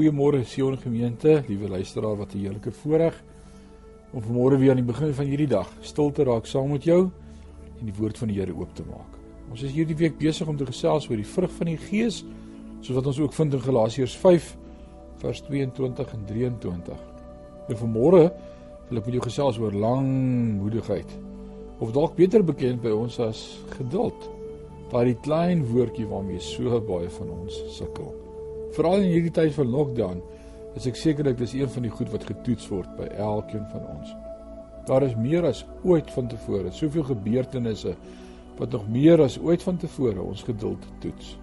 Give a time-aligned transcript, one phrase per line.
[0.00, 3.22] Goeiemôre Sion gemeente, liewe luisteraar, wat 'n heerlike voorreg
[4.12, 7.10] om vanmôre weer aan die begin van hierdie dag stil te raak saam met jou
[7.80, 9.18] en die woord van die Here oop te maak.
[9.50, 12.24] Ons is hierdie week besig om te gesels oor die vrug van die Gees,
[12.80, 14.56] soos wat ons ook vind in Galasiërs 5
[15.18, 16.98] vers 22 en 23.
[17.68, 18.32] En vanmôre
[18.88, 21.18] wil ek met jou gesels oor langmoedigheid
[21.78, 24.30] of dalk beter bekend by ons as geduld.
[24.90, 28.29] Daardie klein woordjie waarmee so baie van ons sukkel.
[28.70, 30.20] Veral in hierdie tyd van lockdown
[30.78, 33.88] is ek seker dit is een van die goed wat getoets word by elkeen van
[33.96, 34.12] ons.
[34.86, 37.96] Daar is meer as ooit van tevore, soveel gebeurtenisse
[38.60, 41.34] wat nog meer as ooit van tevore ons geduld toets.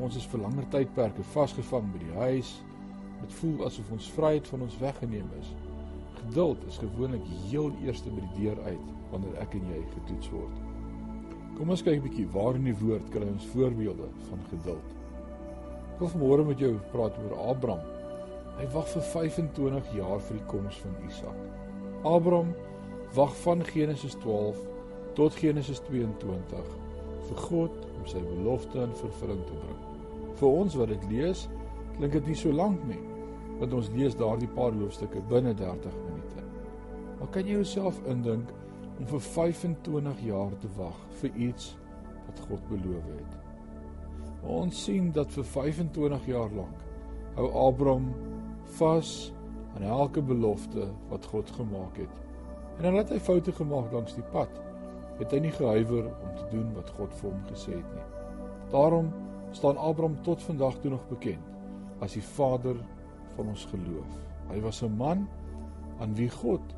[0.00, 2.54] Ons is vir langer tydperke vasgevang by die huis.
[3.20, 5.52] Dit voel asof ons vryheid van ons weggeneem is.
[6.22, 10.60] Geduld is gewoonlik heel eerste by die deur uit wanneer ek en jy getoets word.
[11.58, 15.03] Kom ons kyk 'n bietjie waar in die woord kry ons voorbeelde van geduld.
[15.94, 17.82] Ek wil vanmôre met jou praat oor Abraham.
[18.58, 21.36] Hy wag vir 25 jaar vir die koms van Isak.
[22.02, 22.50] Abraham
[23.14, 24.58] wag van Genesis 12
[25.14, 26.72] tot Genesis 22
[27.28, 29.78] vir God om sy belofte in vervulling te bring.
[30.42, 31.44] Vir ons wat dit lees,
[31.94, 32.98] klink dit nie so lank nie,
[33.62, 36.48] want ons lees daardie paar hoofstukke binne 30 minute.
[37.20, 38.50] Maar kan jy jouself indink
[38.98, 41.76] om vir 25 jaar te wag vir iets
[42.26, 43.43] wat God beloof het?
[44.44, 46.82] Ons sien dat vir 25 jaar lank
[47.34, 48.10] hou Abraham
[48.78, 49.32] vas
[49.74, 52.20] aan elke belofte wat God gemaak het.
[52.78, 54.50] En het hy foute gemaak langs die pad.
[55.18, 58.06] Het hy nie gehuiwer om te doen wat God vir hom gesê het nie.
[58.70, 59.10] Daarom
[59.54, 61.50] staan Abraham tot vandag toe nog bekend
[62.02, 62.78] as die vader
[63.36, 64.14] van ons geloof.
[64.50, 65.28] Hy was 'n man
[65.98, 66.74] aan wie God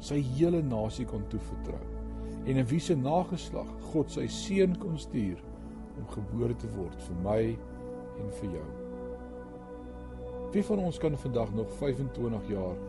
[0.00, 1.82] sy hele nasie kon toevertrou
[2.46, 5.38] en in wie se nageslag God sy seun kon stuur
[6.00, 7.42] om gebore te word vir my
[8.20, 8.68] en vir jou.
[10.54, 12.80] Wie van ons kan vandag nog 25 jaar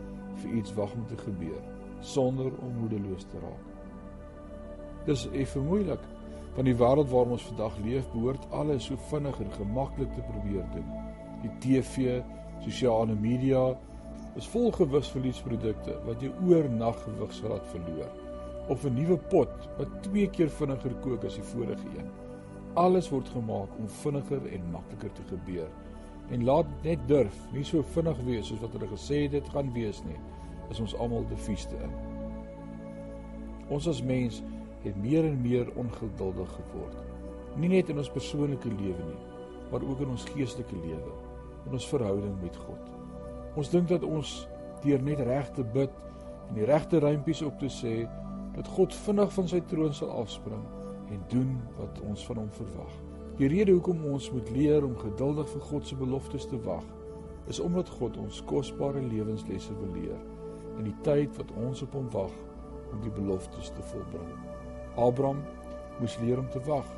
[0.42, 1.60] vir iets wag om te gebeur
[2.00, 3.68] sonder om moedeloos te raak?
[5.06, 6.02] Dis effe moeilik
[6.56, 10.66] want die wêreld waarin ons vandag leef behoort alles so vinnig en gemaklik te probeer
[10.74, 10.90] doen.
[11.44, 12.18] Die TV,
[12.64, 13.62] sosiale media
[14.36, 18.12] is vol gewigverliesprodukte wat jou oornag gewig sal laat verloor
[18.68, 22.10] of 'n nuwe pot wat twee keer vinniger kook as die vorige een.
[22.74, 25.68] Alles word gemaak om vinniger en makliker te gebeur.
[26.32, 29.68] En laat net durf, nie so vinnig wees soos wat hulle gesê het dit gaan
[29.74, 30.16] wees nie.
[30.72, 31.92] Is ons almal defieste in.
[33.68, 34.40] Ons as mens
[34.86, 36.96] het meer en meer ongeduldig geword.
[37.60, 39.20] Nie net in ons persoonlike lewe nie,
[39.68, 41.12] maar ook in ons geestelike lewe,
[41.68, 42.92] in ons verhouding met God.
[43.60, 44.46] Ons dink dat ons
[44.80, 45.92] deur net reg te bid
[46.48, 47.98] en die regte rympies op te sê,
[48.56, 50.64] dat God vinnig van sy troon sal afspring
[51.12, 52.92] en doen wat ons van hom verwag.
[53.38, 56.84] Die rede hoekom ons moet leer om geduldig vir God se beloftes te wag,
[57.50, 60.20] is omdat God ons kosbare lewenslesse wil leer
[60.78, 62.32] in die tyd wat ons op hom wag
[62.92, 64.30] om die beloftes te volbring.
[64.96, 65.42] Abraham
[66.00, 66.88] moes leer om te wag.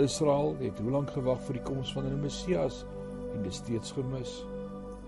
[0.00, 2.84] Israel het hoe lank gewag vir die koms van 'n Messias
[3.34, 4.44] en dit steeds gemis.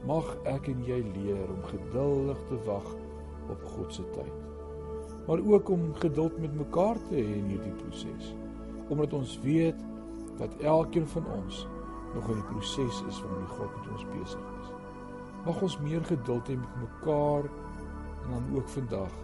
[0.05, 2.89] Mag ek en jy leer om geduldig te wag
[3.49, 4.45] op God se tyd
[5.27, 8.35] maar ook om geduld met mekaar te hê in hierdie proses.
[8.89, 9.85] Omdat ons weet
[10.39, 11.67] dat elkeen van ons
[12.15, 14.73] nog in die proses is waarin God met ons besig is.
[15.45, 17.49] Mag ons meer geduld hê met mekaar
[18.25, 19.15] en dan ook vandag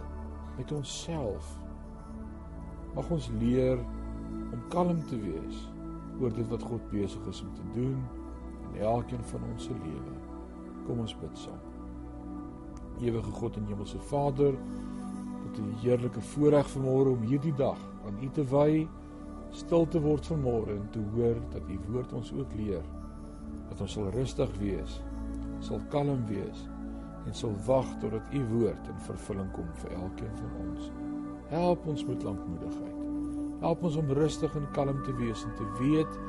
[0.57, 1.57] met onsself.
[2.95, 3.77] Mag ons leer
[4.51, 5.67] om kalm te wees
[6.19, 7.97] oor dit wat God besig is om te doen
[8.71, 10.15] in elkeen van ons se lewe.
[10.85, 11.61] Kom ons bid saam.
[13.01, 14.57] Ewige God en Hemelse Vader,
[15.51, 18.87] Dit is 'n heerlike voorreg vanmôre om hierdie dag aan U te wy,
[19.51, 22.83] stil te word vanmôre en te hoor dat U woord ons ook leer
[23.69, 25.03] dat ons sal rustig wees,
[25.59, 26.67] sal kalm wees
[27.25, 30.91] en sal wag totdat U woord in vervulling kom vir elkeen van ons.
[31.47, 32.99] Help ons met lankmoedigheid.
[33.59, 36.19] Help ons om rustig en kalm te wees en te weet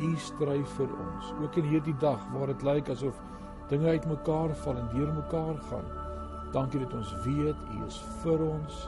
[0.00, 3.20] U stry vir ons, ook in hierdie dag waar dit lyk asof
[3.68, 6.09] dinge uitmekaar val en weer mekaar gaan.
[6.52, 8.82] Dankie dat ons weet U is vir ons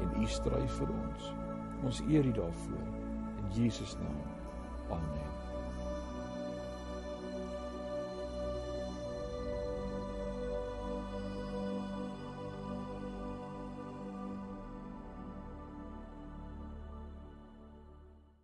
[0.00, 1.32] en U stry vir ons.
[1.84, 2.88] Ons eer U daarvoor
[3.42, 4.24] in Jesus naam.
[4.90, 5.41] Amen.